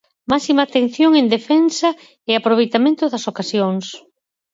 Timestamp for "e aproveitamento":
2.29-3.03